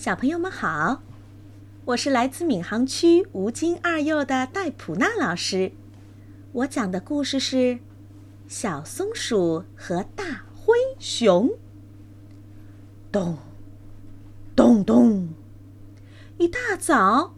[0.00, 1.02] 小朋友们好，
[1.84, 5.72] 我是来自闵行区吴京二幼的戴普娜老师。
[6.52, 7.56] 我讲的故事是
[8.48, 11.48] 《小松鼠和大灰熊》。
[13.12, 13.36] 咚，
[14.56, 15.28] 咚咚！
[16.38, 17.34] 一大早，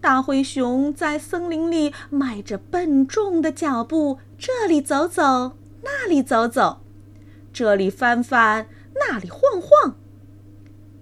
[0.00, 6.80] 大灰熊在森林里迈着笨重的脚步，这里走走，那里走走，
[7.52, 9.42] 这里翻翻，那里晃。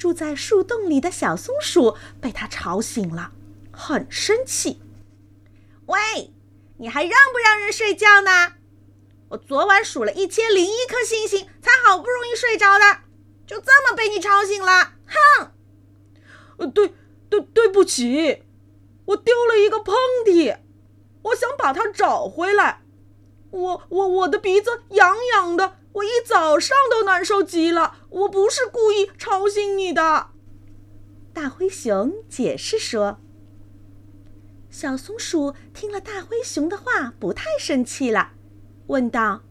[0.05, 3.33] 住在树洞里的小松鼠被它吵醒了，
[3.73, 4.83] 很生气。
[5.87, 6.30] 喂，
[6.77, 8.52] 你还让不让人睡觉呢？
[9.30, 12.98] 我昨晚数了一千零一颗星星，才好不容易睡着的，
[13.47, 14.92] 就这么被你吵醒了。
[15.06, 15.52] 哼！
[16.59, 16.92] 呃，对
[17.30, 18.42] 对对不起，
[19.06, 19.95] 我丢了一个喷
[20.27, 20.59] 嚏，
[21.23, 22.83] 我想把它找回来。
[23.50, 25.78] 我我我的鼻子痒痒的。
[25.95, 30.29] 我一早上都难受极了，我不是故意吵醒你的。
[31.33, 33.19] 大灰熊解释说。
[34.70, 38.33] 小松鼠听了大灰熊的话，不太生气了，
[38.89, 39.42] 问道：“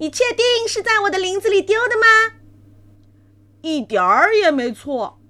[0.00, 2.36] 你确定是在我的林子里丢的吗
[3.60, 5.20] ？”“一点儿也没错。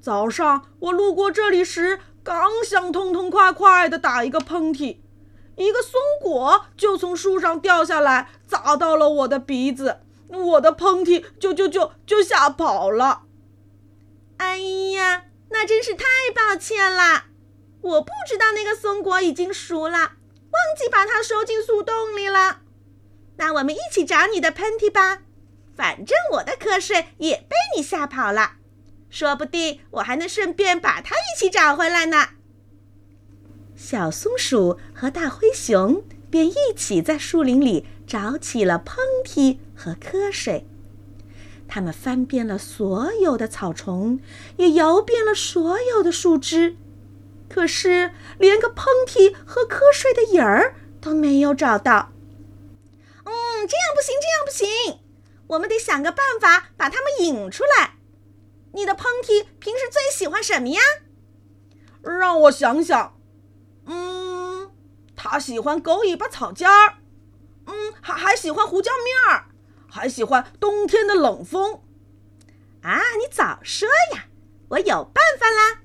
[0.00, 5.00] 早上我路过这里时，刚想痛痛快快的打一个喷嚏。”
[5.58, 13.22] 一个松果就从树上掉下来，砸到了我的鼻子，我的喷嚏就就就就吓跑了。
[14.36, 14.58] 哎
[14.94, 17.24] 呀，那真是太抱歉了！
[17.80, 22.60] 我不知道那个松果已经熟了，忘记把它收进树洞里了。
[23.36, 25.22] 那我们一起找你的喷嚏吧，
[25.76, 28.52] 反正我的瞌睡也被你吓跑了，
[29.10, 32.28] 说不定我还能顺便把它一起找回来呢。
[33.78, 40.66] 小松鼠和大灰熊便一起在树林里找起了喷嚏和瞌睡。
[41.68, 44.18] 他们翻遍了所有的草丛，
[44.56, 46.76] 也摇遍了所有的树枝，
[47.48, 52.10] 可是连个喷嚏和瞌睡的影儿都没有找到。
[53.24, 53.32] 嗯，
[53.68, 54.98] 这样不行，这样不行，
[55.46, 57.94] 我们得想个办法把它们引出来。
[58.72, 60.80] 你的喷嚏平时最喜欢什么呀？
[62.02, 63.14] 让我想想。
[65.30, 66.98] 他喜欢狗尾巴草尖儿，
[67.66, 69.46] 嗯，还还喜欢胡椒面儿，
[69.86, 71.82] 还喜欢冬天的冷风。
[72.82, 74.24] 啊，你早说呀！
[74.70, 75.82] 我有办法啦！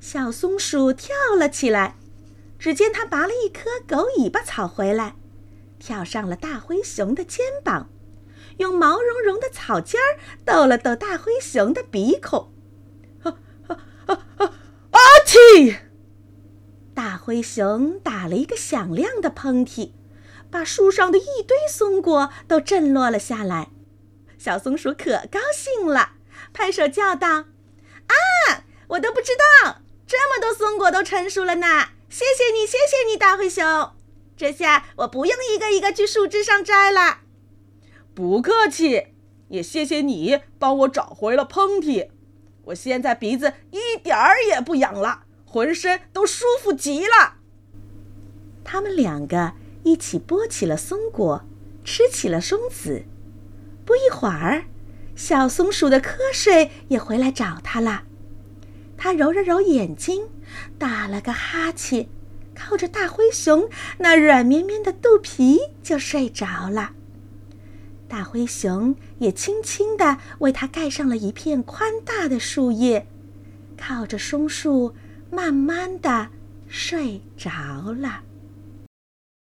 [0.00, 1.96] 小松鼠跳了起来，
[2.58, 5.16] 只见它拔了一颗狗尾巴草回来，
[5.78, 7.88] 跳上了大灰熊的肩膀，
[8.58, 12.52] 用毛茸茸的草尖儿逗了逗大灰熊的鼻孔。
[13.22, 13.34] 啊
[13.68, 14.52] 啊啊啊！
[14.90, 15.87] 阿嚏！
[17.28, 19.92] 灰熊打了一个响亮的喷嚏，
[20.50, 23.68] 把树上的一堆松果都震落了下来。
[24.38, 26.12] 小松鼠可高兴了，
[26.54, 27.28] 拍手叫道
[28.08, 31.90] ：“啊，我都不知道这么多松果都成熟了呢！
[32.08, 33.92] 谢谢你，谢谢你，大灰熊。
[34.34, 37.18] 这下我不用一个一个去树枝上摘了。”
[38.16, 39.08] 不客气，
[39.48, 42.08] 也谢谢你帮我找回了喷嚏。
[42.64, 45.24] 我现在鼻子一点儿也不痒了。
[45.50, 47.36] 浑身都舒服极了。
[48.62, 51.42] 他们两个一起剥起了松果，
[51.84, 53.04] 吃起了松子。
[53.86, 54.64] 不一会儿，
[55.16, 58.02] 小松鼠的瞌睡也回来找他了。
[58.98, 60.28] 他揉了揉眼睛，
[60.78, 62.08] 打了个哈欠，
[62.54, 66.90] 靠着大灰熊那软绵绵的肚皮就睡着了。
[68.06, 73.06] 大灰熊也轻轻地为他盖上了一片宽大的树叶，
[73.78, 74.94] 靠着松树。
[75.30, 76.28] 慢慢的
[76.66, 77.50] 睡着
[77.92, 78.27] 了。